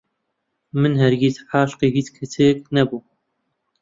[0.79, 3.05] من هەرگیز عاشقی هیچ کچێک نەبووم.